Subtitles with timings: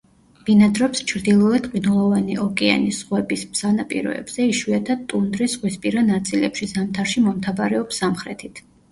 [0.45, 8.63] ბინადრობს ჩრდილოეთ ყინულოვანი ოკეანის ზღვების სანაპიროებზე, იშვიათად ტუნდრის ზღვისპირა ნაწილებში; ზამთარში მომთაბარეობს სამხრეთით.